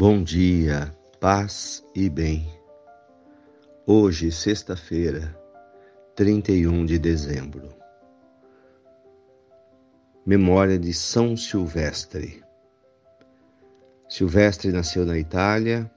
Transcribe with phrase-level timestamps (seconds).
[0.00, 2.48] Bom dia, paz e bem.
[3.84, 5.36] Hoje, sexta-feira,
[6.14, 7.68] 31 de dezembro.
[10.24, 12.44] Memória de São Silvestre.
[14.08, 15.90] Silvestre nasceu na Itália,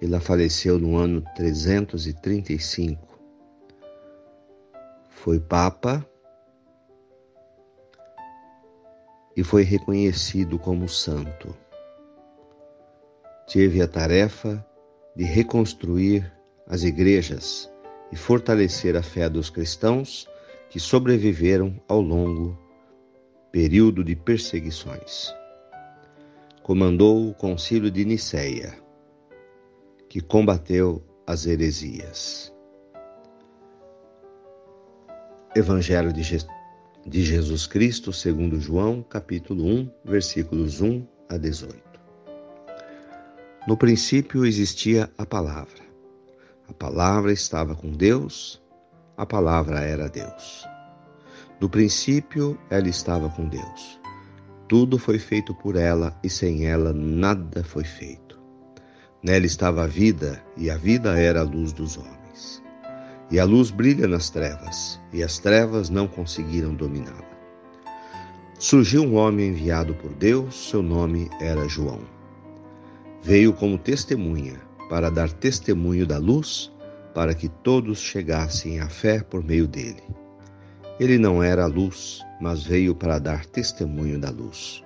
[0.00, 3.20] ele faleceu no ano 335.
[5.10, 6.02] Foi papa
[9.36, 11.54] e foi reconhecido como santo
[13.46, 14.64] teve a tarefa
[15.14, 16.30] de reconstruir
[16.66, 17.70] as igrejas
[18.10, 20.28] e fortalecer a fé dos cristãos
[20.68, 22.58] que sobreviveram ao longo
[23.52, 25.34] período de perseguições.
[26.62, 28.74] Comandou o Concílio de Nicéia,
[30.08, 32.52] que combateu as heresias.
[35.54, 36.38] Evangelho de, Je
[37.06, 41.95] de Jesus Cristo, segundo João, capítulo 1, versículos 1 a 18.
[43.66, 45.82] No princípio existia a palavra.
[46.68, 48.62] A palavra estava com Deus,
[49.16, 50.64] a palavra era Deus.
[51.60, 54.00] No princípio ela estava com Deus.
[54.68, 58.40] Tudo foi feito por ela e sem ela nada foi feito.
[59.20, 62.62] Nela estava a vida e a vida era a luz dos homens.
[63.32, 67.36] E a luz brilha nas trevas e as trevas não conseguiram dominá-la.
[68.60, 72.14] Surgiu um homem enviado por Deus, seu nome era João.
[73.26, 74.54] Veio como testemunha,
[74.88, 76.72] para dar testemunho da luz,
[77.12, 80.00] para que todos chegassem à fé por meio dele.
[81.00, 84.80] Ele não era a luz, mas veio para dar testemunho da luz.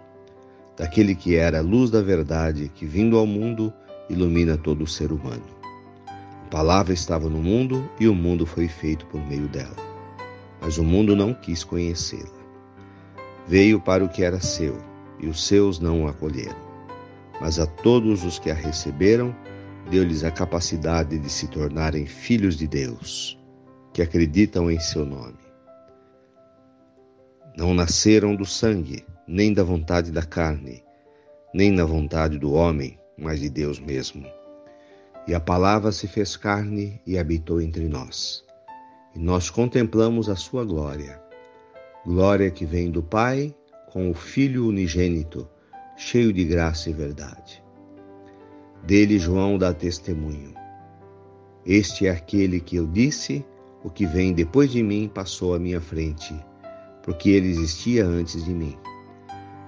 [0.74, 3.70] Daquele que era a luz da verdade, que vindo ao mundo
[4.08, 5.44] ilumina todo o ser humano.
[6.06, 9.76] A palavra estava no mundo e o mundo foi feito por meio dela.
[10.62, 12.40] Mas o mundo não quis conhecê-la.
[13.46, 14.78] Veio para o que era seu,
[15.18, 16.69] e os seus não o acolheram
[17.40, 19.34] mas a todos os que a receberam,
[19.90, 23.38] deu-lhes a capacidade de se tornarem filhos de Deus,
[23.92, 25.38] que acreditam em seu nome.
[27.56, 30.84] Não nasceram do sangue, nem da vontade da carne,
[31.52, 34.26] nem na vontade do homem, mas de Deus mesmo.
[35.26, 38.44] E a palavra se fez carne e habitou entre nós.
[39.14, 41.20] E nós contemplamos a sua glória,
[42.06, 43.54] glória que vem do Pai
[43.90, 45.48] com o Filho unigênito
[46.00, 47.62] cheio de graça e verdade.
[48.84, 50.54] Dele João dá testemunho.
[51.66, 53.44] Este é aquele que eu disse,
[53.84, 56.34] o que vem depois de mim passou à minha frente,
[57.02, 58.78] porque ele existia antes de mim.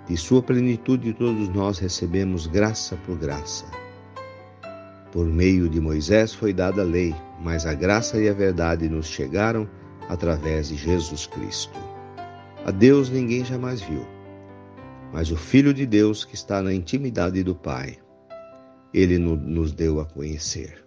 [0.08, 3.66] De sua plenitude todos nós recebemos graça por graça.
[5.12, 9.06] Por meio de Moisés foi dada a lei, mas a graça e a verdade nos
[9.06, 9.68] chegaram
[10.08, 11.78] através de Jesus Cristo.
[12.64, 14.02] A Deus ninguém jamais viu
[15.12, 17.98] mas o Filho de Deus que está na intimidade do Pai,
[18.94, 20.82] ele nos deu a conhecer.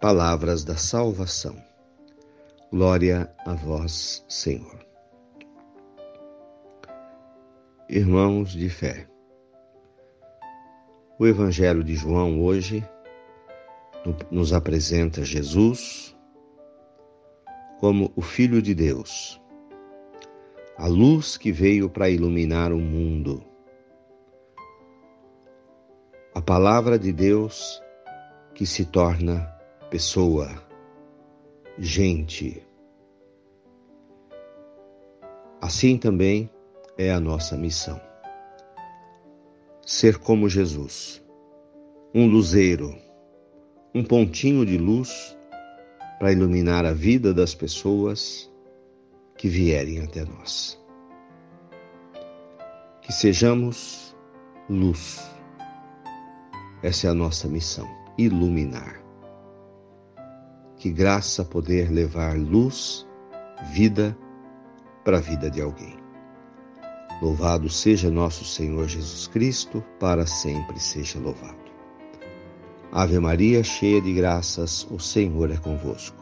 [0.00, 1.56] Palavras da salvação.
[2.70, 4.84] Glória a vós, Senhor.
[7.88, 9.08] Irmãos de fé,
[11.18, 12.86] o Evangelho de João hoje
[14.30, 16.16] nos apresenta Jesus
[17.78, 19.41] como o Filho de Deus
[20.76, 23.44] a luz que veio para iluminar o mundo.
[26.34, 27.82] A palavra de Deus
[28.54, 29.46] que se torna
[29.90, 30.48] pessoa,
[31.78, 32.66] gente.
[35.60, 36.50] Assim também
[36.96, 38.00] é a nossa missão.
[39.84, 41.22] Ser como Jesus,
[42.14, 42.96] um luzeiro,
[43.94, 45.36] um pontinho de luz
[46.18, 48.51] para iluminar a vida das pessoas
[49.42, 50.80] que vierem até nós.
[53.00, 54.16] Que sejamos
[54.70, 55.20] luz.
[56.80, 59.02] Essa é a nossa missão, iluminar.
[60.76, 63.04] Que graça poder levar luz,
[63.72, 64.16] vida
[65.04, 65.96] para a vida de alguém.
[67.20, 71.58] Louvado seja nosso Senhor Jesus Cristo, para sempre seja louvado.
[72.92, 76.21] Ave Maria, cheia de graças, o Senhor é convosco.